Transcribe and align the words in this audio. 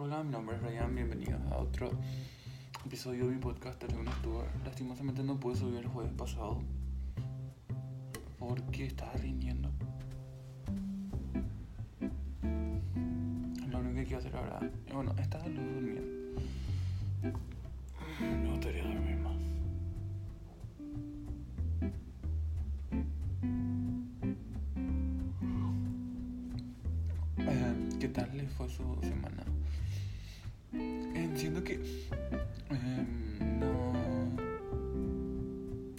Hola, 0.00 0.22
mi 0.22 0.30
nombre 0.30 0.54
es 0.54 0.62
Ryan, 0.62 0.94
bienvenidos 0.94 1.40
a 1.50 1.56
otro 1.56 1.90
episodio 2.86 3.26
de 3.26 3.32
mi 3.34 3.40
podcast 3.40 3.82
un 3.82 4.04
Tour. 4.22 4.44
Lastimosamente 4.64 5.24
no 5.24 5.40
pude 5.40 5.56
subir 5.56 5.78
el 5.78 5.88
jueves 5.88 6.12
pasado 6.12 6.60
porque 8.38 8.86
estaba 8.86 9.12
rindiendo. 9.14 9.70
Lo 13.68 13.78
único 13.80 13.96
que 13.96 14.04
quiero 14.04 14.18
hacer 14.18 14.36
ahora, 14.36 14.60
y 14.86 14.92
bueno, 14.92 15.12
estaba 15.18 15.42
durmiendo. 15.48 16.40
Me 18.20 18.50
gustaría 18.52 18.84
dormir 18.84 19.16
más. 19.16 19.37
¿Qué 28.00 28.08
tal 28.08 28.30
les 28.36 28.48
fue 28.52 28.68
su 28.68 28.84
semana? 29.02 29.42
Eh, 30.72 31.30
siento 31.34 31.64
que 31.64 31.74
eh, 31.74 31.80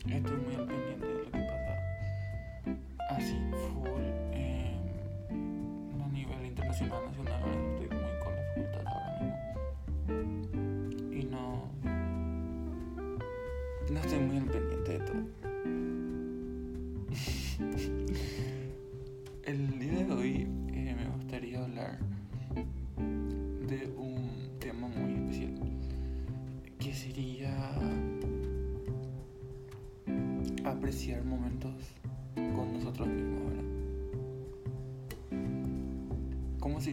no 0.07 0.15
estoy 0.15 0.37
muy 0.37 0.55
al 0.55 0.65
pendiente 0.65 1.08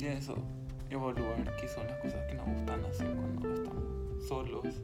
¿Cómo 0.06 0.14
sería 0.14 0.18
eso? 0.18 0.36
Evaluar 0.88 1.56
qué 1.56 1.66
son 1.66 1.84
las 1.88 1.98
cosas 1.98 2.24
que 2.26 2.34
nos 2.34 2.46
gustan 2.46 2.84
hacer 2.84 3.12
cuando 3.12 3.54
estamos 3.54 4.24
solos. 4.28 4.82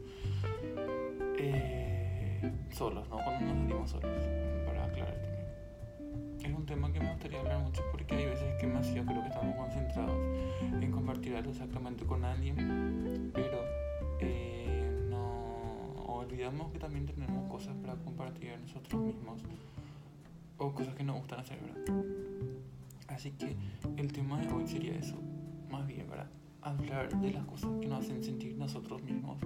Eh, 1.38 2.52
solos, 2.72 3.08
¿no? 3.08 3.18
Cuando 3.22 3.40
nos 3.46 3.56
sentimos 3.56 3.90
solos, 3.90 4.26
para 4.66 4.84
aclarar. 4.84 5.16
Es 6.40 6.52
un 6.52 6.66
tema 6.66 6.92
que 6.92 6.98
me 6.98 7.08
gustaría 7.12 7.38
hablar 7.38 7.60
mucho 7.60 7.82
porque 7.92 8.16
hay 8.16 8.26
veces 8.26 8.52
que 8.60 8.66
yo 8.66 9.04
creo 9.06 9.22
que 9.22 9.28
estamos 9.28 9.56
concentrados 9.56 10.16
en 10.80 10.90
compartir 10.90 11.36
algo 11.36 11.52
exactamente 11.52 12.04
con 12.04 12.24
alguien, 12.24 13.30
pero 13.32 13.60
eh, 14.18 15.06
no 15.08 16.04
olvidamos 16.04 16.72
que 16.72 16.80
también 16.80 17.06
tenemos 17.06 17.48
cosas 17.48 17.76
para 17.76 17.94
compartir 17.94 18.58
nosotros 18.58 19.00
mismos 19.00 19.40
o 20.58 20.72
cosas 20.72 20.96
que 20.96 21.04
nos 21.04 21.18
gustan 21.18 21.38
hacer, 21.38 21.60
¿verdad? 21.60 22.02
Así 23.12 23.32
que 23.32 23.56
el 23.96 24.10
tema 24.10 24.40
de 24.40 24.50
hoy 24.52 24.66
sería 24.66 24.94
eso, 24.94 25.16
más 25.70 25.86
bien, 25.86 26.08
¿verdad? 26.08 26.30
Hablar 26.62 27.20
de 27.20 27.32
las 27.32 27.44
cosas 27.44 27.70
que 27.80 27.86
nos 27.86 28.04
hacen 28.04 28.24
sentir 28.24 28.56
nosotros 28.56 29.02
mismos, 29.02 29.38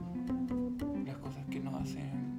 las 1.05 1.17
cosas 1.19 1.45
que 1.47 1.59
nos 1.59 1.75
hacen 1.75 2.37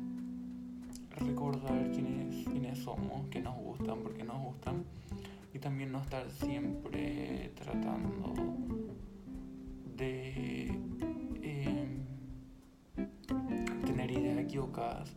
recordar 1.18 1.92
quiénes, 1.92 2.80
somos, 2.80 3.28
qué 3.30 3.42
nos 3.42 3.56
gustan, 3.56 4.00
por 4.00 4.14
qué 4.14 4.24
nos 4.24 4.42
gustan 4.42 4.84
y 5.54 5.60
también 5.60 5.92
no 5.92 6.00
estar 6.00 6.30
siempre 6.30 7.52
tratando 7.56 8.34
de 9.98 10.80
eh, 11.42 11.98
tener 13.86 14.12
ideas 14.12 14.38
equivocadas 14.38 15.12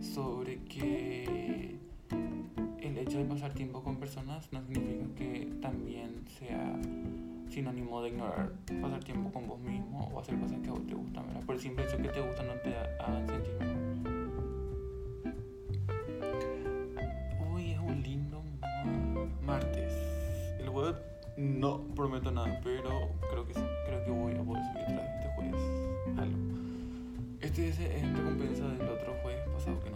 sobre 0.00 0.64
que 0.64 1.76
hecho 3.02 3.18
de 3.18 3.24
pasar 3.24 3.52
tiempo 3.52 3.82
con 3.82 3.96
personas 3.96 4.48
no 4.52 4.62
significa 4.62 5.14
que 5.16 5.52
también 5.60 6.24
sea 6.38 6.78
sinónimo 7.48 8.00
de 8.02 8.10
ignorar 8.10 8.52
pasar 8.80 9.02
tiempo 9.02 9.30
con 9.32 9.48
vos 9.48 9.58
mismo 9.60 10.08
o 10.12 10.20
hacer 10.20 10.38
cosas 10.38 10.58
que 10.60 10.68
a 10.68 10.72
vos 10.72 10.86
te 10.86 10.94
gustan, 10.94 11.26
¿verdad? 11.26 11.44
Por 11.44 11.56
el 11.56 11.60
simple 11.60 11.84
hecho 11.84 11.96
que 11.96 12.08
te 12.08 12.20
gustan 12.20 12.46
no 12.46 12.54
te 12.54 12.76
hagan 12.76 13.26
sentir 13.28 13.52
mejor. 13.58 13.76
Hoy 17.52 17.72
es 17.72 17.78
un 17.78 18.02
lindo 18.02 18.42
martes. 19.44 19.92
El 20.60 20.70
web 20.70 20.96
no 21.36 21.80
prometo 21.94 22.30
nada, 22.30 22.60
pero 22.62 23.10
creo 23.30 23.46
que 23.46 23.54
sí, 23.54 23.64
creo 23.86 24.04
que 24.04 24.10
voy 24.10 24.34
a 24.34 24.42
poder 24.42 24.62
subir 24.72 24.84
otra 24.84 24.96
vez 24.96 25.10
este 25.16 25.28
jueves 25.34 26.18
algo. 26.18 26.38
Este 27.40 27.68
es 27.68 27.80
en 27.80 28.16
recompensa 28.16 28.68
del 28.68 28.88
otro 28.88 29.14
jueves 29.22 29.42
pasado 29.48 29.80
que 29.80 29.90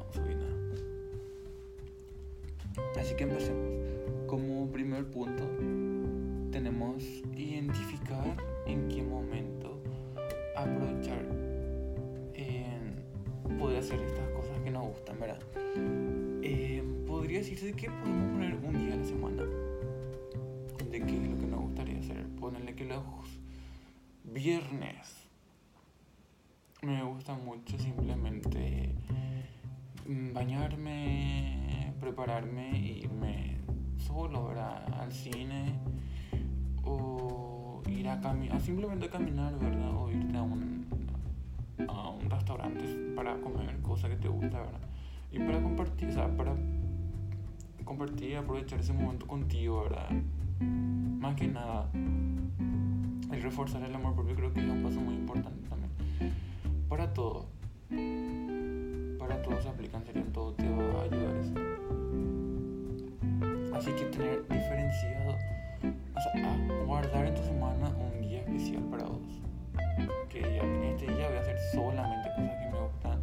Así 2.99 3.15
que 3.15 3.25
empecemos. 3.25 3.71
Como 4.27 4.71
primer 4.73 5.09
punto, 5.11 5.45
tenemos 6.51 7.03
identificar 7.37 8.37
en 8.67 8.89
qué 8.89 9.03
momento 9.03 9.81
aprovechar 10.57 11.25
en 12.35 13.57
poder 13.59 13.79
hacer 13.79 14.01
estas 14.01 14.29
cosas 14.31 14.59
que 14.61 14.71
nos 14.71 14.89
gustan, 14.89 15.21
¿verdad? 15.21 15.41
Eh, 16.43 16.83
podría 17.07 17.39
decirse 17.39 17.73
que 17.73 17.89
podemos 17.89 18.33
poner 18.33 18.55
un 18.55 18.79
día 18.85 18.95
a 18.95 18.97
la 18.97 19.05
semana 19.05 19.43
de 20.91 21.01
qué 21.01 21.17
es 21.17 21.31
lo 21.31 21.39
que 21.39 21.47
nos 21.47 21.61
gustaría 21.61 21.99
hacer. 21.99 22.27
Ponerle 22.41 22.75
que 22.75 22.85
los 22.85 23.05
viernes 24.25 25.27
me 26.83 27.03
gusta 27.05 27.35
mucho 27.35 27.79
simplemente 27.79 28.91
mm, 30.07 30.33
bañarme, 30.33 31.86
prepararme 32.07 32.71
e 32.71 32.99
irme 32.99 33.57
solo 33.97 34.47
¿verdad? 34.47 34.87
al 35.01 35.11
cine 35.11 35.75
o 36.85 37.83
ir 37.89 38.09
a 38.09 38.21
caminar, 38.21 38.61
simplemente 38.61 39.09
caminar, 39.09 39.59
¿verdad? 39.59 39.91
O 39.97 40.09
irte 40.13 40.37
a 40.37 40.43
un, 40.43 40.87
a 41.89 42.11
un 42.11 42.31
restaurante 42.31 42.85
para 43.17 43.41
comer 43.41 43.81
cosas 43.83 44.11
que 44.11 44.17
te 44.17 44.29
gusta, 44.29 44.61
¿verdad? 44.61 44.81
Y 45.33 45.41
para 45.41 45.61
compartir, 45.61 46.09
o 46.11 46.13
sea, 46.13 46.29
para 46.37 46.55
compartir 47.85 48.31
y 48.31 48.35
aprovechar 48.35 48.79
ese 48.79 48.93
momento 48.93 49.27
contigo, 49.27 49.83
¿verdad? 49.83 50.09
Más 50.61 51.35
que 51.35 51.49
nada, 51.49 51.91
el 53.33 53.43
reforzar 53.43 53.83
el 53.83 53.93
amor 53.93 54.15
propio 54.15 54.37
creo 54.37 54.53
que 54.53 54.61
es 54.61 54.69
un 54.69 54.83
paso 54.85 55.01
muy 55.01 55.15
importante 55.15 55.69
también. 55.69 55.91
Para 56.89 57.13
todo, 57.13 57.47
para 59.19 59.43
todo 59.43 59.61
se 59.61 59.69
aplica, 59.69 60.01
en 60.15 60.33
todo 60.33 60.53
te 60.53 60.69
va 60.71 61.01
a 61.01 61.03
ayudar 61.03 61.37
eso. 61.39 61.66
Así 63.77 63.91
que 63.93 64.07
tener 64.07 64.43
diferenciado, 64.49 65.37
o 66.15 66.21
sea, 66.21 66.55
a 66.55 66.85
guardar 66.87 67.27
en 67.27 67.35
tu 67.35 67.43
semana 67.43 67.91
un 67.91 68.23
día 68.23 68.39
especial 68.39 68.83
para 68.85 69.05
vos. 69.05 69.43
Que 70.31 70.39
en 70.39 70.83
este 70.85 71.05
día 71.05 71.29
voy 71.29 71.37
a 71.37 71.41
hacer 71.41 71.59
solamente 71.75 72.31
cosas 72.31 72.57
que 72.57 72.71
me 72.73 72.81
gustan. 72.81 73.21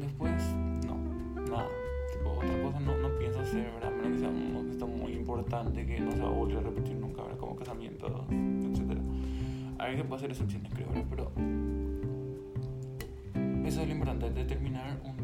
Después, 0.00 0.42
no, 0.84 0.96
nada. 1.48 1.68
Tipo, 2.12 2.30
otra 2.30 2.60
cosa 2.60 2.80
no, 2.80 2.96
no 2.96 3.18
pienso 3.20 3.40
hacer, 3.40 3.70
¿verdad? 3.70 3.92
Menos 3.92 4.12
que 4.14 4.18
sea 4.18 4.30
un 4.30 4.66
gesto 4.68 4.88
muy 4.88 5.12
importante 5.12 5.86
que 5.86 6.00
no 6.00 6.10
se 6.10 6.20
va 6.20 6.26
a 6.26 6.32
volver 6.32 6.58
a 6.58 6.62
repetir 6.62 6.96
nunca, 6.96 7.22
¿verdad? 7.22 7.38
Como 7.38 7.54
casamientos, 7.54 8.10
etc. 8.32 8.98
A 9.78 9.86
veces 9.86 10.04
puede 10.06 10.16
hacer 10.16 10.30
excepciones, 10.32 10.74
creo, 10.74 10.88
¿verdad? 10.88 11.04
Pero 11.08 11.30
eso 13.64 13.80
es 13.80 13.86
lo 13.86 13.92
importante, 13.92 14.30
determinar 14.30 14.98
un 15.04 15.17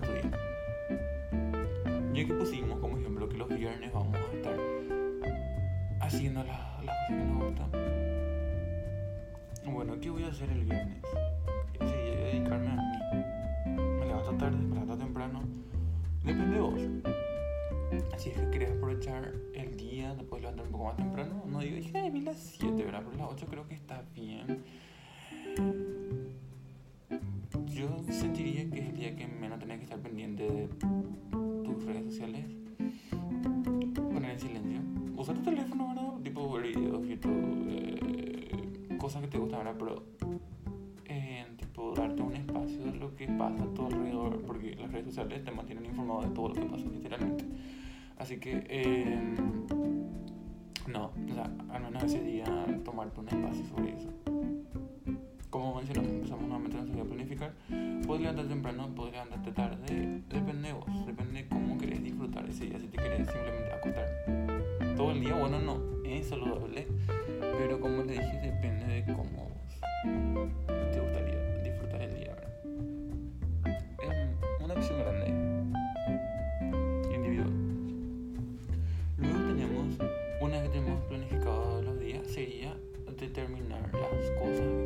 Tu 0.00 0.12
día. 0.12 0.30
Ya 2.14 2.26
que 2.26 2.34
pusimos 2.34 2.78
como 2.78 2.98
ejemplo 2.98 3.28
que 3.28 3.36
los 3.36 3.48
viernes 3.48 3.92
vamos 3.92 4.14
a 4.16 4.36
estar 4.36 4.56
haciendo 6.00 6.42
la- 6.44 6.80
las 6.84 6.96
cosas 6.96 7.08
que 7.08 7.14
nos 7.24 7.44
gustan. 7.44 7.70
Bueno, 9.64 9.98
¿qué 10.00 10.10
voy 10.10 10.24
a 10.24 10.28
hacer 10.28 10.50
el 10.50 10.64
viernes? 10.64 10.98
Sí, 11.80 11.86
dedicarme 11.96 12.68
a 12.68 12.74
mí. 12.74 13.80
Me 14.00 14.06
levanto 14.06 14.32
tarde, 14.36 14.56
me 14.56 14.74
levanto 14.74 14.98
temprano. 14.98 15.42
Depende 16.24 16.54
de 16.56 16.60
vos. 16.60 16.80
Si 18.16 18.30
es 18.30 18.38
que 18.38 18.50
querés 18.50 18.70
aprovechar 18.72 19.32
el 19.54 19.76
día, 19.76 20.16
te 20.16 20.24
puedes 20.24 20.42
levantar 20.42 20.66
un 20.66 20.72
poco 20.72 20.84
más 20.84 20.96
temprano. 20.96 21.42
No 21.46 21.60
digo, 21.60 21.76
dije, 21.76 22.10
vi 22.10 22.20
las 22.20 22.38
7, 22.38 22.84
¿verdad? 22.84 23.02
Pero 23.04 23.16
las 23.18 23.28
8 23.32 23.46
creo 23.48 23.66
que 23.68 23.74
está 23.74 24.02
bien. 24.14 24.62
Sentiría 28.10 28.68
que 28.70 28.80
es 28.80 28.88
el 28.88 28.96
día 28.96 29.16
que 29.16 29.26
menos 29.26 29.58
tenés 29.58 29.78
que 29.78 29.84
estar 29.84 30.00
pendiente 30.00 30.42
de 30.44 30.68
tus 31.64 31.84
redes 31.84 32.04
sociales. 32.04 32.44
Poner 33.94 34.32
en 34.32 34.40
silencio. 34.40 34.80
Usar 35.16 35.36
tu 35.36 35.42
teléfono, 35.42 35.88
¿verdad? 35.88 36.20
Tipo 36.22 36.52
ver 36.52 36.62
videos, 36.62 37.06
YouTube, 37.06 37.66
eh, 37.68 38.96
cosas 38.98 39.22
que 39.22 39.28
te 39.28 39.38
gustan, 39.38 39.60
¿verdad? 39.60 39.76
Pero, 39.78 40.04
eh, 41.06 41.46
tipo, 41.56 41.94
darte 41.94 42.22
un 42.22 42.36
espacio 42.36 42.84
de 42.84 42.94
lo 42.94 43.14
que 43.14 43.22
que 43.26 43.32
pasa 43.34 43.62
a 43.62 43.74
tu 43.74 43.86
alrededor, 43.86 44.42
porque 44.42 44.74
las 44.74 44.90
redes 44.90 45.06
sociales 45.06 45.44
te 45.44 45.52
mantienen 45.52 45.86
informado 45.86 46.22
de 46.22 46.30
todo 46.30 46.48
lo 46.48 46.54
que 46.54 46.62
pasa, 46.62 46.84
literalmente. 46.92 47.44
Así 48.18 48.38
que, 48.38 48.64
eh, 48.68 49.34
no, 50.88 51.06
o 51.06 51.34
sea, 51.34 51.44
al 51.70 51.82
menos 51.82 52.02
ese 52.02 52.20
día 52.22 52.44
tomarte 52.84 53.20
un 53.20 53.28
espacio 53.28 53.64
sobre 53.66 53.92
eso. 53.92 54.08
Como 55.50 55.76
mencionamos, 55.76 56.10
empezamos 56.10 56.48
nuevamente 56.48 57.00
a 57.00 57.04
planificar. 57.04 57.52
Puedes 58.12 58.24
levantarte 58.24 58.52
temprano, 58.52 58.94
puedes 58.94 59.12
levantarte 59.14 59.52
tarde, 59.52 60.22
depende 60.28 60.68
de 60.68 60.74
vos, 60.74 61.06
depende 61.06 61.44
de 61.44 61.48
cómo 61.48 61.78
querés 61.78 62.04
disfrutar 62.04 62.46
ese 62.46 62.66
día. 62.66 62.78
Si 62.78 62.88
te 62.88 62.98
querés 62.98 63.26
simplemente 63.26 63.72
acostar 63.72 64.06
todo 64.98 65.12
el 65.12 65.20
día, 65.20 65.34
bueno, 65.34 65.58
no, 65.60 65.80
es 66.04 66.28
saludable, 66.28 66.88
pero 67.40 67.80
como 67.80 68.02
te 68.02 68.12
dije, 68.12 68.38
depende 68.42 68.84
de 68.84 69.14
cómo 69.14 69.48
te 70.92 71.00
gustaría 71.00 71.62
disfrutar 71.62 72.02
el 72.02 72.14
día, 72.14 72.36
Es 74.02 74.62
una 74.62 74.74
opción 74.74 74.98
grande, 74.98 75.28
individual. 77.14 77.50
Luego 79.16 79.38
tenemos, 79.38 79.86
una 80.38 80.60
vez 80.60 80.68
que 80.68 80.78
tenemos 80.80 81.02
planificado 81.04 81.80
los 81.80 81.98
días, 81.98 82.26
sería 82.26 82.76
determinar 83.18 83.88
las 83.94 84.30
cosas 84.38 84.81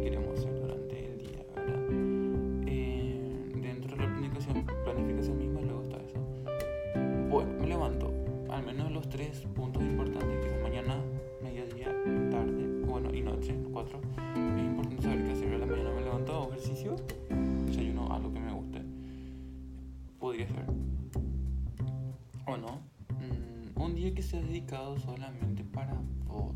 dedicado 24.67 24.99
solamente 24.99 25.63
para 25.63 25.95
vos 26.27 26.53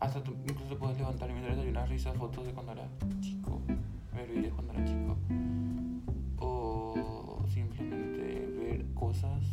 hasta 0.00 0.22
tú 0.24 0.34
incluso 0.48 0.78
puedes 0.78 0.96
levantar 0.96 1.30
mientras 1.30 1.58
una 1.58 1.84
risa 1.84 2.12
fotos 2.14 2.46
de 2.46 2.52
cuando 2.52 2.72
era 2.72 2.88
chico, 3.20 3.60
ver 4.14 4.28
videos 4.30 4.54
cuando 4.54 4.72
era 4.72 4.84
chico. 4.84 5.16
O 6.38 7.44
simplemente 7.48 8.48
ver 8.58 8.84
cosas 8.94 9.44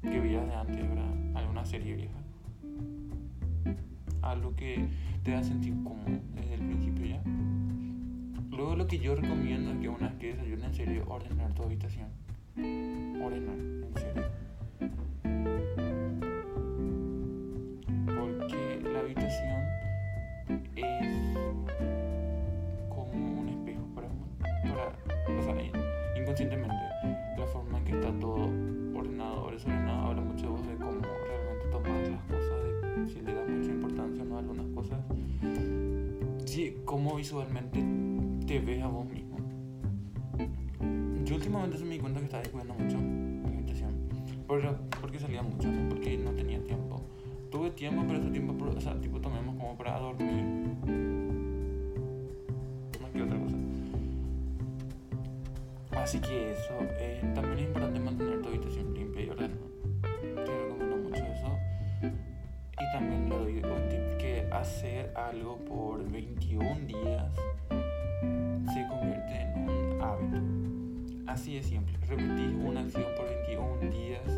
que 0.00 0.20
veías 0.20 0.46
de 0.46 0.54
antes, 0.54 0.88
¿verdad? 0.88 1.36
Alguna 1.36 1.66
serie 1.66 1.96
vieja. 1.96 2.18
Algo 4.22 4.56
que 4.56 4.88
te 5.22 5.32
da 5.32 5.42
sentir 5.42 5.74
cómodo 5.84 6.18
desde 6.34 6.54
el 6.54 6.60
principio 6.60 7.04
ya. 7.04 7.22
Luego 8.50 8.76
lo 8.76 8.86
que 8.86 8.98
yo 8.98 9.14
recomiendo 9.14 9.72
es 9.72 9.78
que 9.80 9.88
una 9.90 10.08
vez 10.08 10.18
que 10.18 10.26
desayunes 10.28 10.64
en 10.64 10.74
serio, 10.74 11.04
ordenar 11.08 11.52
tu 11.52 11.62
habitación. 11.62 12.08
Ordenar, 12.56 13.58
en 13.58 13.92
serio 13.96 14.41
cómo 36.92 37.16
visualmente 37.16 37.82
te 38.46 38.60
ves 38.60 38.82
a 38.82 38.86
vos 38.86 39.06
mismo. 39.06 39.38
Yo 41.24 41.36
últimamente 41.36 41.78
se 41.78 41.86
me 41.86 41.94
di 41.94 42.00
cuenta 42.00 42.20
que 42.20 42.26
estaba 42.26 42.42
descuidando 42.42 42.74
mucho 42.74 42.98
mi 42.98 43.56
habitación, 43.56 43.94
porque 45.00 45.18
salía 45.18 45.42
mucho, 45.42 45.70
porque 45.88 46.18
no 46.18 46.32
tenía 46.32 46.62
tiempo 46.62 47.00
tuve 47.50 47.70
tiempo, 47.70 48.02
pero 48.06 48.18
ese 48.18 48.30
tiempo, 48.30 48.64
o 48.64 48.80
sea, 48.80 48.98
tipo 49.00 49.20
tomemos 49.20 49.54
como 49.56 49.76
para 49.76 49.98
dormir. 49.98 50.44
Más 53.00 53.10
que 53.10 53.22
otra 53.22 53.38
cosa. 53.38 53.56
Así 56.02 56.18
que 56.20 56.52
eso, 56.52 56.74
eh, 56.98 57.20
también 57.34 57.58
es 57.58 57.66
importante 57.66 58.00
mantener 58.00 58.42
tu 58.42 58.48
habitación 58.48 58.94
limpia 58.94 59.24
y 59.24 59.28
ordenada. 59.30 59.60
Te 60.44 60.58
recomiendo 60.62 60.96
mucho 60.96 61.24
eso. 61.24 61.58
Y 62.02 62.92
también 62.92 63.28
le 63.28 63.36
doy 63.36 63.56
un 63.56 63.88
tip 63.90 64.16
que 64.18 64.48
hacer 64.50 65.12
algo 65.14 65.56
por 65.58 65.81
21 66.12 66.86
días 66.86 67.34
se 68.72 68.86
convierte 68.86 69.40
en 69.40 69.68
un 69.68 70.02
hábito. 70.02 71.30
Así 71.30 71.54
de 71.54 71.62
simple. 71.62 71.96
Repetir 72.06 72.54
una 72.62 72.80
acción 72.80 73.06
por 73.16 73.26
21 73.26 73.90
días 73.90 74.28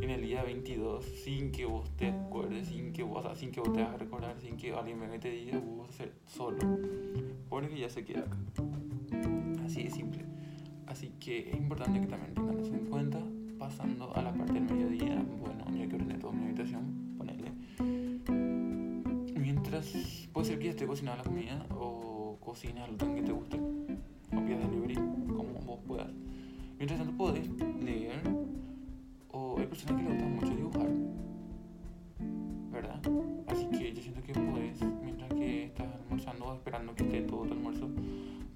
en 0.00 0.10
el 0.10 0.22
día 0.22 0.44
22 0.44 1.04
sin 1.04 1.50
que 1.50 1.66
vos 1.66 1.90
te 1.96 2.08
acuerdes, 2.08 2.68
sin 2.68 2.92
que 2.92 3.02
vos, 3.02 3.26
sin 3.36 3.50
que 3.50 3.60
vos 3.60 3.72
te 3.72 3.82
vas 3.82 3.94
a 3.94 3.96
recordar, 3.96 4.36
sin 4.40 4.56
que 4.56 4.72
alguien 4.72 5.00
venga 5.00 5.16
y 5.16 5.18
te 5.18 5.30
diga, 5.30 5.58
vos 5.58 5.78
vas 5.78 5.88
a 5.88 5.90
hacer 5.90 6.12
solo. 6.26 6.58
Porque 7.48 7.76
ya 7.76 7.88
se 7.88 8.04
queda 8.04 8.20
acá. 8.20 8.36
Así 9.64 9.82
de 9.82 9.90
simple. 9.90 10.24
Así 10.86 11.12
que 11.18 11.50
es 11.50 11.56
importante 11.56 12.00
que 12.00 12.06
también 12.06 12.34
tengan 12.34 12.60
eso 12.60 12.72
en 12.72 12.86
cuenta. 12.86 13.18
Pasando 13.58 14.14
a 14.14 14.22
la 14.22 14.32
parte 14.32 14.52
del 14.52 14.64
mediodía, 14.64 15.24
bueno, 15.40 15.64
ya 15.76 15.88
que 15.88 15.96
ordené 15.96 16.18
toda 16.18 16.34
mi 16.34 16.44
habitación. 16.44 17.05
Mientras, 19.68 20.28
puede 20.32 20.46
ser 20.46 20.58
que 20.60 20.68
esté 20.68 20.86
cocinando 20.86 21.24
la 21.24 21.28
comida 21.28 21.66
o 21.70 22.38
cocines 22.38 22.84
algo 22.84 22.98
que 23.16 23.20
te 23.20 23.32
guste, 23.32 23.56
o 23.56 24.46
pidas 24.46 24.60
delivery, 24.60 24.94
como 24.94 25.60
vos 25.66 25.80
puedas. 25.84 26.12
Mientras 26.78 27.00
tanto, 27.00 27.16
podés 27.16 27.48
leer 27.82 28.22
o 29.32 29.58
hay 29.58 29.66
personas 29.66 30.00
que 30.00 30.08
les 30.08 30.12
gusta 30.12 30.28
mucho 30.28 30.56
dibujar, 30.56 30.88
¿verdad? 32.70 33.00
Así 33.48 33.66
que 33.66 33.92
yo 33.92 34.02
siento 34.02 34.22
que 34.22 34.34
puedes, 34.34 34.80
mientras 35.02 35.34
que 35.34 35.64
estás 35.64 35.88
almorzando 35.96 36.44
o 36.44 36.54
esperando 36.54 36.94
que 36.94 37.02
esté 37.02 37.22
todo 37.22 37.42
tu 37.46 37.52
almuerzo, 37.54 37.90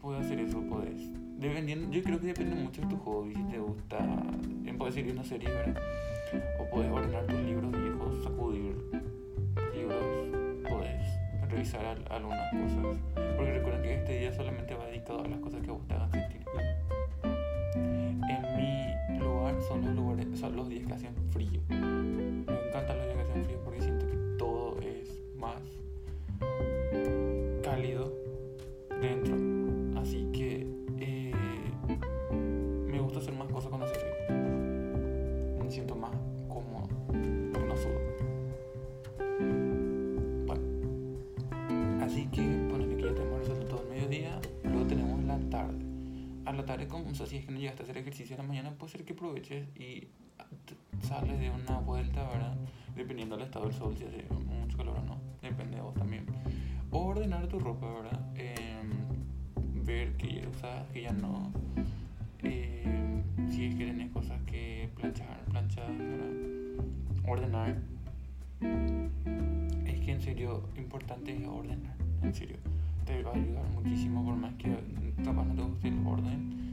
puedes 0.01 0.25
hacer 0.25 0.39
eso, 0.39 0.63
puedes. 0.63 1.11
Dependiendo, 1.41 1.91
yo 1.91 2.05
creo 2.05 2.21
que 2.21 2.29
depende 2.29 2.55
mucho 2.55 2.83
de 2.83 2.87
tu 2.87 2.97
hobby, 2.99 3.35
si 3.35 3.43
te 3.43 3.59
gusta, 3.59 3.99
en 4.65 4.79
puedes 4.79 4.97
ir 4.97 5.11
una 5.11 5.25
serie, 5.25 5.49
¿verdad? 5.49 5.83
O 6.61 6.71
puedes 6.71 6.93
ordenar 6.93 7.27
tus 7.27 7.41
libros 7.41 7.73
viejos, 7.73 8.23
sacudir 8.23 9.00
revisar 11.61 11.85
algunas 12.11 12.51
cosas. 12.53 12.97
Porque 13.37 13.53
recuerden 13.53 13.83
que 13.83 13.95
este 13.95 14.19
día 14.19 14.33
solamente 14.33 14.75
va 14.75 14.87
dedicado 14.87 15.25
a 15.25 15.29
las 15.29 15.41
cosas 15.41 15.61
que 15.61 15.69
a 15.69 15.73
vos 15.73 15.87
te 15.87 15.95
hagan 15.95 16.11
sentir 16.11 16.41
son 19.69 19.85
los 19.85 19.95
lugares, 19.95 20.27
son 20.39 20.57
los 20.57 20.69
días 20.69 20.87
que 20.87 20.95
hacen 20.95 21.15
frío. 21.31 21.61
A 48.11 48.13
ejercicio 48.13 48.35
en 48.35 48.43
la 48.43 48.49
mañana, 48.49 48.71
puede 48.73 48.93
ser 48.93 49.05
que 49.05 49.13
aproveches 49.13 49.69
y 49.79 50.09
sales 51.01 51.39
de 51.39 51.51
una 51.51 51.79
vuelta, 51.79 52.29
¿verdad? 52.29 52.57
Dependiendo 52.97 53.37
del 53.37 53.47
estado 53.47 53.67
del 53.67 53.75
sol, 53.75 53.95
si 53.97 54.05
hace 54.05 54.25
mucho 54.47 54.77
calor 54.77 54.99
o 54.99 55.03
no, 55.05 55.19
depende 55.41 55.77
de 55.77 55.83
vos 55.83 55.95
también. 55.95 56.27
O 56.91 57.07
ordenar 57.07 57.47
tu 57.47 57.61
ropa, 57.61 57.87
¿verdad? 57.87 58.21
Em, 58.35 59.85
ver 59.85 60.17
que 60.17 60.41
ya 60.41 60.49
usas, 60.49 60.89
que 60.89 61.03
ya 61.03 61.13
no. 61.13 61.53
Em, 62.43 63.23
si 63.49 63.67
es 63.67 63.75
que 63.77 63.87
tenés 63.87 64.11
cosas 64.11 64.41
que 64.43 64.91
planchar, 64.97 65.45
planchar, 65.45 65.97
¿verdad? 65.97 66.85
Ordenar. 67.29 67.77
Es 69.87 70.01
que 70.01 70.13
en 70.13 70.21
serio, 70.21 70.69
importante 70.77 71.37
es 71.37 71.47
ordenar, 71.47 71.95
en 72.23 72.35
serio 72.35 72.57
te 73.07 73.23
va 73.23 73.31
a 73.31 73.35
ayudar 73.35 73.65
muchísimo, 73.75 74.25
por 74.25 74.37
más 74.37 74.55
que 74.55 74.77
capaz 75.25 75.45
no 75.45 75.55
te 75.55 75.63
guste 75.63 75.89
el 75.89 76.07
orden. 76.07 76.70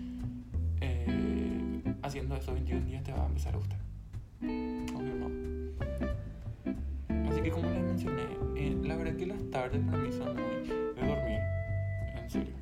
Haciendo 2.02 2.36
esos 2.36 2.54
21 2.54 2.86
días 2.86 3.04
te 3.04 3.12
va 3.12 3.24
a 3.24 3.28
empezar 3.28 3.54
a 3.54 3.58
gustar. 3.58 3.80
Obvio 4.42 5.16
no. 5.16 5.30
Así 7.30 7.42
que 7.42 7.52
como 7.52 7.70
les 7.70 7.84
mencioné, 7.84 8.24
eh, 8.56 8.78
la 8.84 8.96
verdad 8.96 9.16
que 9.16 9.26
las 9.26 9.44
tardes 9.52 9.82
para 9.86 9.98
mí 9.98 10.12
son 10.12 10.36
muy 10.36 10.68
de 10.68 11.08
dormir. 11.08 11.40
En 12.16 12.30
serio. 12.30 12.57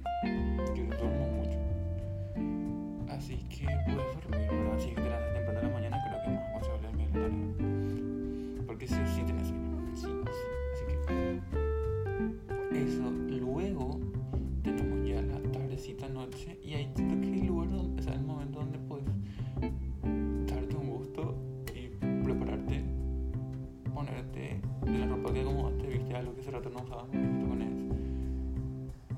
rato 26.55 26.69
no 26.69 26.83
usábamos 26.83 27.11
con 27.11 27.55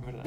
¿Verdad? 0.06 0.24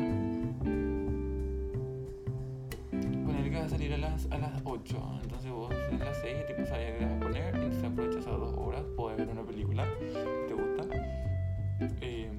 Con 3.24 3.36
él 3.36 3.50
que 3.50 3.56
vas 3.56 3.66
a 3.66 3.68
salir 3.68 3.92
a 3.94 3.98
las, 3.98 4.30
a 4.30 4.38
las 4.38 4.62
8, 4.64 5.20
entonces 5.22 5.50
vos 5.50 5.72
en 5.90 5.98
las 5.98 6.16
6 6.20 6.36
el 6.36 6.46
tipo 6.46 6.66
sabes 6.66 6.98
que 6.98 7.04
vas 7.04 7.14
a 7.14 7.20
poner, 7.20 7.54
entonces 7.54 7.84
aprovechas 7.84 8.22
esas 8.22 8.38
dos 8.38 8.54
horas, 8.58 8.82
podés 8.96 9.18
ver 9.18 9.28
una 9.28 9.42
película 9.42 9.84
que 9.98 10.44
te 10.46 10.54
gusta, 10.54 10.84
eh. 12.02 12.30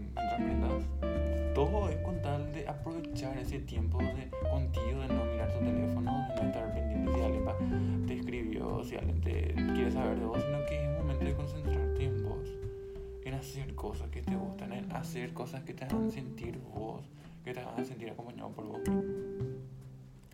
Todo 1.54 1.90
es 1.90 1.98
con 1.98 2.22
tal 2.22 2.52
de 2.54 2.68
aprovechar 2.68 3.38
ese 3.38 3.60
tiempo 3.60 3.98
de, 3.98 4.30
contigo, 4.50 5.02
de 5.02 5.08
no 5.10 5.26
mirar 5.26 5.52
tu 5.52 5.60
teléfono, 5.60 6.28
de 6.30 6.42
no 6.42 6.48
estar 6.48 6.74
pendiente 6.74 7.14
si 7.14 7.22
alguien 7.22 8.06
te 8.08 8.14
escribió, 8.14 8.84
si 8.84 8.96
alguien 8.96 9.22
te 9.22 9.54
quiere 9.74 9.92
saber 9.92 10.20
de 10.20 10.26
vos, 10.26 10.40
hacer 13.42 13.74
cosas 13.74 14.08
que 14.12 14.22
te 14.22 14.36
gustan, 14.36 14.72
en 14.72 14.92
hacer 14.92 15.34
cosas 15.34 15.64
que 15.64 15.74
te 15.74 15.84
hagan 15.84 16.12
sentir 16.12 16.60
vos, 16.60 17.04
que 17.44 17.54
te 17.54 17.60
hagan 17.60 17.84
sentir 17.84 18.12
acompañado 18.12 18.52
por 18.52 18.66
vos. 18.66 18.82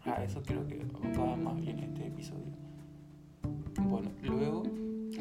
A 0.05 0.23
eso 0.23 0.41
creo 0.43 0.67
que 0.67 0.85
va 1.17 1.37
más 1.37 1.55
bien 1.55 1.79
este 1.79 2.07
episodio. 2.07 2.51
Bueno, 3.81 4.11
luego, 4.23 4.63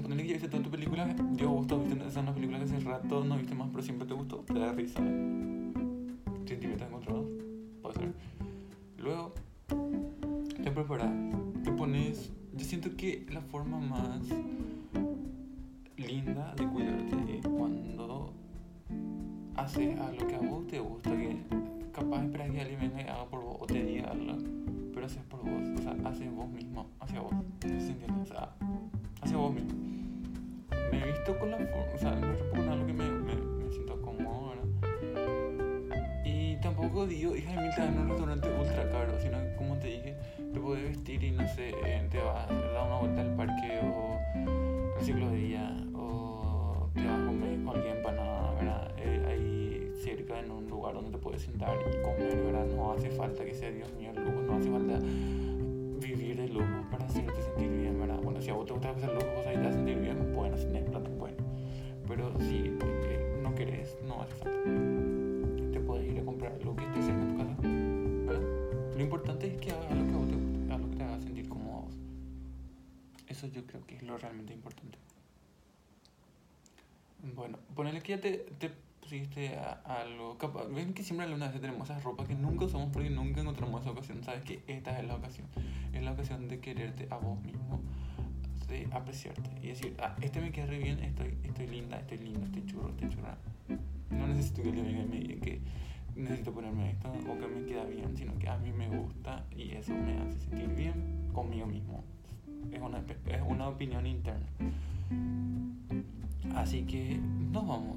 ponerle 0.02 0.24
que 0.24 0.28
ya 0.30 0.34
viste 0.34 0.48
toda 0.48 0.64
tu 0.64 0.70
película, 0.70 1.06
dio 1.34 1.50
gusto, 1.50 1.78
viste 1.78 2.04
esa 2.04 2.20
una 2.20 2.34
película 2.34 2.58
que 2.58 2.64
hace 2.64 2.80
rato 2.80 3.24
no 3.24 3.36
viste 3.36 3.54
más, 3.54 3.68
pero 3.70 3.82
siempre 3.84 4.08
te 4.08 4.14
gustó, 4.14 4.38
te 4.38 4.58
da 4.58 4.72
risa. 4.72 4.98
Sentimientos 6.44 6.88
encontrados, 6.88 7.26
puede 7.82 7.94
ser. 7.94 8.12
Luego, 8.98 9.32
te 10.60 10.70
preparas, 10.72 11.12
te 11.62 11.70
pones. 11.70 12.32
Yo 12.52 12.64
siento 12.64 12.96
que 12.96 13.24
la 13.30 13.42
forma 13.42 13.78
más 13.78 14.22
linda 16.16 16.54
de 16.56 16.66
cuidarte 16.66 17.38
es 17.38 17.46
cuando 17.46 18.32
haces 19.54 20.00
algo 20.00 20.26
que 20.26 20.34
a 20.34 20.38
vos 20.38 20.66
te 20.66 20.78
gusta, 20.78 21.10
que 21.10 21.36
capaz 21.92 22.24
esperas 22.24 22.50
que 22.50 22.60
alguien 22.62 22.80
venga 22.80 23.02
y 23.02 23.04
haga 23.04 23.26
por 23.26 23.42
vos 23.42 23.56
o 23.60 23.66
te 23.66 23.84
diga 23.84 24.10
algo 24.10 24.32
pero 24.94 25.06
haces 25.06 25.22
por 25.24 25.40
vos, 25.40 25.78
o 25.78 25.82
sea, 25.82 25.94
haces 26.08 26.34
vos 26.34 26.48
mismo, 26.48 26.88
hacia 27.00 27.20
vos, 27.20 27.34
¿se 27.60 27.68
entiende? 27.68 28.22
O 28.22 28.24
sea, 28.24 28.48
hacia 29.20 29.36
vos 29.36 29.52
mismo. 29.52 29.74
Me 30.90 31.02
he 31.02 31.12
visto 31.12 31.38
con 31.38 31.50
la 31.50 31.58
forma, 31.58 31.94
o 31.94 31.98
sea, 31.98 32.12
me 32.12 32.32
repugna 32.34 32.72
algo 32.72 32.86
que 32.86 32.92
me, 32.94 33.10
me, 33.10 33.34
me 33.34 33.70
siento 33.70 34.00
cómodo. 34.00 34.54
Y 36.24 36.56
tampoco 36.62 37.06
digo, 37.06 37.36
hija 37.36 37.50
de 37.50 37.60
mil, 37.60 37.74
te 37.74 37.84
en 37.84 37.98
un 37.98 38.08
restaurante 38.08 38.48
ultra 38.58 38.90
caro, 38.90 39.20
sino 39.20 39.38
que, 39.38 39.54
como 39.56 39.76
te 39.76 39.88
dije, 39.88 40.16
te 40.54 40.60
puedes 40.60 40.88
vestir 40.88 41.22
y 41.22 41.30
no 41.32 41.46
sé, 41.48 41.74
eh, 41.84 42.08
te 42.10 42.18
vas 42.18 42.50
a 42.50 42.54
dar 42.54 42.86
una 42.86 43.00
vuelta 43.00 43.20
al 43.20 43.36
parque 43.36 43.80
o 43.82 44.75
al 44.96 45.04
ciclo 45.04 45.28
de 45.30 45.36
día, 45.36 45.76
o 45.94 46.88
te 46.94 47.04
vas 47.04 47.20
a 47.20 47.26
comer 47.26 47.62
con 47.62 47.76
alguien 47.76 47.96
empanada, 47.96 48.54
¿verdad? 48.54 48.92
Eh, 48.98 49.26
ahí 49.28 49.90
cerca 50.02 50.40
en 50.40 50.50
un 50.50 50.68
lugar 50.68 50.94
donde 50.94 51.10
te 51.10 51.18
puedes 51.18 51.42
sentar 51.42 51.76
y 51.80 52.02
comer, 52.02 52.42
¿verdad? 52.44 52.66
No 52.74 52.92
hace 52.92 53.10
falta 53.10 53.44
que 53.44 53.54
sea 53.54 53.70
Dios 53.70 53.92
mío 53.94 54.10
el 54.14 54.24
lujo, 54.24 54.42
no 54.42 54.56
hace 54.56 54.70
falta 54.70 54.98
vivir 56.00 56.36
de 56.36 56.48
lujo 56.48 56.86
para 56.90 57.04
hacerte 57.04 57.42
sentir 57.42 57.70
bien, 57.70 57.98
¿verdad? 57.98 58.20
Bueno, 58.22 58.40
si 58.40 58.50
a 58.50 58.54
vos 58.54 58.66
te 58.66 58.72
gusta 58.72 58.90
hacer 58.90 59.12
lujo, 59.12 59.26
vos 59.36 59.46
ahí 59.46 59.56
te 59.56 59.62
vas 59.62 59.74
a 59.74 59.76
sentir 59.76 59.98
bien, 59.98 60.32
bueno, 60.34 60.56
si 60.56 60.64
tienes 60.64 60.88
plata, 60.88 61.10
bueno. 61.10 61.36
Pero 62.08 62.32
si 62.40 62.78
eh, 62.80 63.40
no 63.42 63.54
querés, 63.54 63.98
no 64.06 64.22
hace 64.22 64.34
falta. 64.36 64.58
Te 65.72 65.80
puedes 65.80 66.06
ir 66.06 66.20
a 66.20 66.24
comprar 66.24 66.55
Eso 73.46 73.54
yo 73.54 73.66
creo 73.66 73.86
que 73.86 73.96
es 73.96 74.02
lo 74.02 74.18
realmente 74.18 74.52
importante. 74.52 74.98
Bueno, 77.34 77.58
ponele 77.74 78.00
que 78.00 78.16
ya 78.16 78.20
te, 78.20 78.38
te 78.58 78.70
pusiste 79.00 79.56
a, 79.56 79.80
a 79.84 80.00
algo. 80.02 80.36
Capaz, 80.38 80.66
ven 80.68 80.94
que 80.94 81.04
siempre 81.04 81.26
alguna 81.26 81.48
vez 81.48 81.60
tenemos 81.60 81.88
esas 81.88 82.02
ropas 82.02 82.26
que 82.26 82.34
nunca 82.34 82.64
usamos 82.64 82.90
porque 82.92 83.10
nunca 83.10 83.40
encontramos 83.40 83.82
esa 83.82 83.90
ocasión. 83.90 84.22
Sabes 84.24 84.42
que 84.42 84.62
esta 84.66 84.98
es 84.98 85.06
la 85.06 85.14
ocasión. 85.14 85.46
Es 85.92 86.02
la 86.02 86.12
ocasión 86.12 86.48
de 86.48 86.60
quererte 86.60 87.06
a 87.10 87.18
vos 87.18 87.40
mismo, 87.42 87.80
de 88.68 88.88
apreciarte 88.90 89.48
y 89.62 89.68
decir, 89.68 89.96
ah, 90.00 90.16
este 90.20 90.40
me 90.40 90.50
queda 90.50 90.66
re 90.66 90.78
bien, 90.78 90.98
estoy, 91.00 91.38
estoy 91.44 91.68
linda, 91.68 91.98
estoy 91.98 92.18
lindo, 92.18 92.44
estoy 92.44 92.66
churro, 92.66 92.90
estoy 92.90 93.10
churra. 93.10 93.38
No 94.10 94.26
necesito 94.26 94.62
que 94.62 94.68
alguien 94.70 94.86
venga 94.86 95.02
y 95.02 95.06
me 95.06 95.18
diga 95.20 95.40
que 95.40 95.60
necesito 96.16 96.52
ponerme 96.52 96.90
esto 96.90 97.10
o 97.10 97.38
que 97.38 97.46
me 97.46 97.64
queda 97.66 97.84
bien, 97.84 98.16
sino 98.16 98.36
que 98.38 98.48
a 98.48 98.58
mí 98.58 98.72
me 98.72 98.88
gusta 98.88 99.46
y 99.54 99.72
eso 99.72 99.94
me 99.94 100.18
hace 100.18 100.38
sentir 100.40 100.68
bien 100.68 101.28
conmigo 101.32 101.66
mismo. 101.66 102.02
Es 102.72 102.80
una, 102.80 102.98
es 102.98 103.42
una 103.46 103.68
opinión 103.68 104.06
interna. 104.06 104.46
Así 106.54 106.82
que 106.84 107.18
nos 107.52 107.66
vamos 107.66 107.96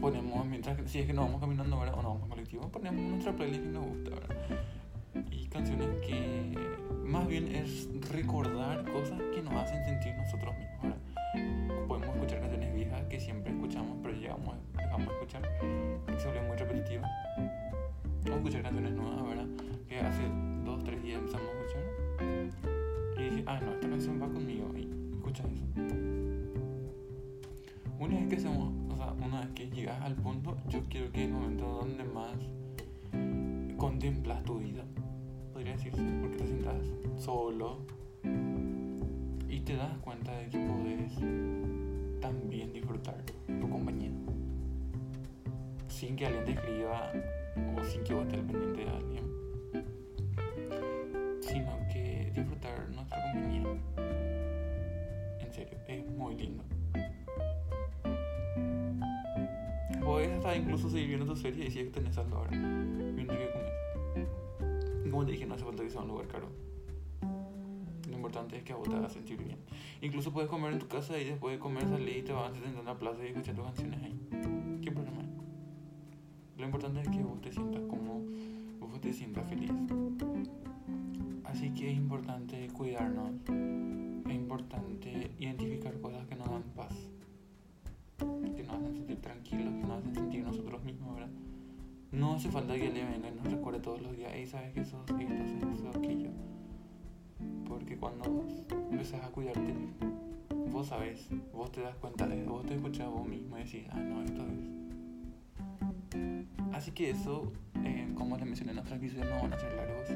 ponemos, 0.00 0.46
mientras, 0.46 0.78
si 0.88 1.00
es 1.00 1.06
que 1.06 1.12
nos 1.12 1.24
vamos 1.24 1.40
caminando 1.40 1.76
o 1.78 1.84
nos 1.84 1.96
vamos 1.96 2.22
en 2.22 2.28
colectivo, 2.28 2.68
ponemos 2.68 3.00
nuestra 3.02 3.32
playlist 3.34 3.62
que 3.62 3.70
nos 3.70 3.86
gusta, 3.86 4.10
¿verdad? 4.10 4.36
Y 5.32 5.46
canciones 5.48 5.88
que 6.06 6.54
más 7.04 7.26
bien 7.26 7.54
es 7.54 7.88
recordar 8.10 8.84
cosas 8.90 9.20
que 9.34 9.42
nos 9.42 9.54
hacen 9.54 9.84
sentir 9.84 10.14
nosotros 10.14 10.54
mismos, 10.58 10.82
¿verdad? 10.82 11.86
Podemos 11.88 12.14
escuchar 12.14 12.40
canciones 12.40 12.74
viejas 12.74 13.02
que 13.08 13.18
siempre 13.18 13.52
escuchamos, 13.52 13.96
pero 14.02 14.14
llegamos, 14.14 14.56
dejamos 14.76 15.08
de 15.08 15.14
escuchar, 15.14 15.42
que 16.06 16.18
se 16.18 16.26
vuelven 16.26 16.46
muy 16.46 16.56
repetitivas. 16.56 17.10
O 18.30 18.34
escuchar 18.34 18.62
canciones 18.62 18.92
nuevas, 18.92 19.26
¿verdad? 19.26 19.46
Que 19.88 20.00
hace 20.00 20.22
dos, 20.64 20.84
tres 20.84 21.02
días 21.02 21.18
empezamos 21.18 21.48
a 21.48 21.52
escuchar. 21.52 22.65
Ah, 23.46 23.60
no, 23.60 23.72
esta 23.72 23.88
canción 23.88 24.20
va 24.20 24.26
conmigo. 24.26 24.70
Y 24.76 24.88
escucha 25.16 25.44
eso. 25.44 25.64
Una 27.98 28.16
vez 28.16 28.28
que 28.28 28.36
hacemos 28.36 28.72
una 29.24 29.40
vez 29.40 29.50
que 29.54 29.68
llegas 29.70 30.00
al 30.02 30.14
punto, 30.14 30.56
yo 30.68 30.80
quiero 30.88 31.10
que 31.12 31.24
el 31.24 31.32
momento 31.32 31.64
donde 31.66 32.04
más 32.04 32.32
contemplas 33.76 34.42
tu 34.44 34.58
vida, 34.58 34.84
podría 35.52 35.72
decirse, 35.72 36.02
porque 36.20 36.36
te 36.36 36.46
sientas 36.46 36.76
solo 37.16 37.78
y 39.48 39.60
te 39.60 39.76
das 39.76 39.96
cuenta 39.98 40.36
de 40.38 40.48
que 40.48 40.58
puedes 40.58 42.20
también 42.20 42.72
disfrutar 42.72 43.22
tu 43.60 43.68
compañía 43.68 44.10
sin 45.88 46.16
que 46.16 46.26
alguien 46.26 46.44
te 46.44 46.52
escriba 46.52 47.12
o 47.74 47.84
sin 47.84 48.04
que 48.04 48.14
vos 48.14 48.26
estés 48.26 48.40
pendiente 48.40 48.84
de 48.84 48.90
alguien, 48.90 49.24
incluso 60.56 60.90
seguir 60.90 61.08
viendo 61.08 61.26
tu 61.26 61.36
serie 61.36 61.66
y 61.66 61.70
si 61.70 61.78
que 61.78 61.90
tenés 61.90 62.16
algo 62.18 62.36
ahora, 62.36 62.50
mientras 62.50 63.38
que 63.38 63.50
comes. 63.50 65.10
Como 65.10 65.24
te 65.24 65.32
dije, 65.32 65.46
no 65.46 65.54
hace 65.54 65.64
falta 65.64 65.82
que 65.82 65.90
sea 65.90 66.02
un 66.02 66.08
lugar 66.08 66.26
caro. 66.28 66.48
Lo 68.08 68.16
importante 68.16 68.56
es 68.56 68.62
que 68.62 68.72
a 68.72 68.76
vos 68.76 68.88
te 68.88 68.96
hagas 68.96 69.12
sentir 69.12 69.42
bien. 69.42 69.58
Incluso 70.00 70.32
puedes 70.32 70.50
comer 70.50 70.72
en 70.72 70.78
tu 70.78 70.88
casa 70.88 71.18
y 71.18 71.24
después 71.24 71.54
de 71.54 71.58
comer 71.58 71.88
salir 71.88 72.16
y 72.18 72.22
te 72.22 72.32
vas 72.32 72.50
a 72.50 72.54
sentar 72.54 72.72
en 72.74 72.84
la 72.84 72.98
plaza 72.98 73.24
y 73.24 73.28
escuchar 73.28 73.54
tus 73.54 73.64
canciones 73.64 74.02
ahí. 74.02 74.20
¿Qué 74.82 74.92
problema 74.92 75.20
hay? 75.20 75.28
Lo 76.58 76.64
importante 76.64 77.00
es 77.00 77.08
que 77.08 77.22
vos 77.22 77.40
te 77.40 77.52
sientas 77.52 77.82
como 77.88 78.24
vos 78.80 79.00
te 79.00 79.12
sientas 79.12 79.48
feliz. 79.48 79.70
Así 81.44 81.70
que 81.70 81.90
es 81.90 81.96
importante 81.96 82.68
cuidarnos. 82.72 83.30
Es 84.28 84.34
importante 84.34 85.30
identificar 85.38 85.98
cosas 86.00 86.26
que 86.26 86.34
nos 86.34 86.50
dan 86.50 86.62
paz 86.74 86.94
que 88.18 88.62
nos 88.62 88.76
hacen 88.76 88.94
sentir 88.94 89.20
tranquilos, 89.20 89.74
que 89.74 89.80
nos 89.86 89.98
hacen 89.98 90.14
sentir 90.14 90.44
nosotros 90.44 90.82
mismos, 90.84 91.14
¿verdad? 91.14 91.30
No 92.12 92.34
hace 92.34 92.50
falta 92.50 92.74
que 92.74 92.88
venga 92.88 93.28
y 93.28 93.34
nos 93.34 93.52
recuerde 93.52 93.80
todos 93.80 94.00
los 94.02 94.16
días, 94.16 94.34
y 94.36 94.46
sabes 94.46 94.72
que 94.72 94.84
sos 94.84 95.04
esto, 95.10 95.76
sos 95.76 95.96
aquello. 95.96 96.30
Porque 97.68 97.96
cuando 97.96 98.44
empezás 98.90 99.22
a 99.24 99.28
cuidarte, 99.28 99.74
vos 100.70 100.86
sabes, 100.86 101.28
vos 101.52 101.70
te 101.72 101.80
das 101.80 101.96
cuenta 101.96 102.26
de 102.26 102.44
vos 102.44 102.64
te 102.64 102.74
escuchas 102.74 103.06
a 103.06 103.10
vos 103.10 103.26
mismo 103.26 103.58
y 103.58 103.64
decís, 103.64 103.84
ah, 103.90 104.00
no, 104.00 104.22
esto 104.22 104.42
es. 104.42 104.76
Así 106.72 106.92
que 106.92 107.10
eso, 107.10 107.52
eh, 107.84 108.12
como 108.14 108.36
les 108.36 108.46
mencioné 108.46 108.72
en 108.72 108.78
otros 108.78 108.96
episodios, 108.96 109.26
no 109.28 109.42
van 109.42 109.52
a 109.52 109.58
ser 109.58 109.72
largos. 109.74 110.10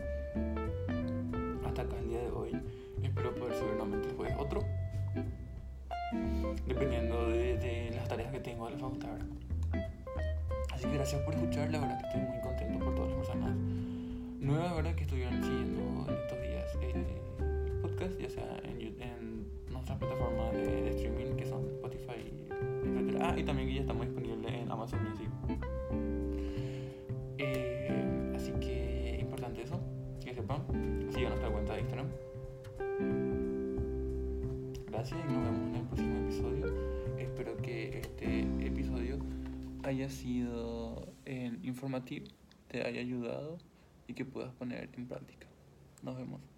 Hasta 1.66 1.83
acá 1.83 1.99
el 1.99 2.09
día 2.09 2.21
de 2.21 2.30
hoy. 2.30 2.50
Espero 3.02 3.35
poder 3.35 3.54
subir 3.54 3.73
nuevamente 3.73 4.09
después 4.09 4.33
otro 4.38 4.62
dependiendo 6.66 7.28
de, 7.28 7.57
de, 7.59 7.90
las 7.95 8.09
tareas 8.09 8.33
que 8.33 8.40
tengo 8.40 8.66
de 8.66 8.73
la 8.73 8.78
facultad. 8.78 9.09
Así 10.73 10.87
que 10.87 10.95
gracias 10.95 11.23
por 11.23 11.35
escuchar, 11.35 11.71
la 11.71 11.80
verdad 11.80 12.00
que 12.00 12.07
estoy 12.07 12.23
muy 12.23 12.40
contento 12.40 12.85
por 12.85 12.95
todas 12.95 13.11
las 13.11 13.19
personas 13.19 13.57
nuevas 14.40 14.76
¿verdad? 14.76 14.95
que 14.95 15.02
estuvieron 15.02 15.42
siguiendo 15.42 16.07
en 16.09 16.14
estos 16.16 16.40
días 16.40 16.78
el 16.83 17.73
podcast, 17.83 18.19
ya 18.19 18.30
sea 18.30 18.61
en, 18.64 18.80
en 19.00 19.47
nuestras 19.71 19.99
plataformas 19.99 20.52
de, 20.52 20.83
de, 20.83 20.90
streaming 20.90 21.37
que 21.37 21.47
son 21.47 21.66
Spotify, 21.66 22.33
etc. 22.85 23.19
Ah, 23.21 23.35
y 23.37 23.45
también 23.45 23.69
que 23.69 23.75
ya 23.75 23.80
estamos 23.83 24.07
disponibles 24.07 24.54
en 24.54 24.71
Amazon 24.71 25.00
Music. 25.09 25.28
Eh, 27.38 28.33
así 28.35 28.52
que 28.52 29.19
importante 29.21 29.62
eso, 29.62 29.80
que 30.25 30.35
sepan, 30.35 30.62
sigan 31.11 31.30
nuestra 31.30 31.50
cuenta 31.50 31.75
de 31.75 31.80
Instagram 31.80 32.07
gracias 35.00 35.21
sido 40.11 41.14
eh, 41.25 41.59
informativo, 41.62 42.26
te 42.69 42.87
haya 42.87 43.00
ayudado 43.00 43.59
y 44.07 44.14
que 44.14 44.25
puedas 44.25 44.52
poner 44.55 44.90
en 44.97 45.07
práctica. 45.09 45.49
Nos 46.02 46.17
vemos. 46.17 46.50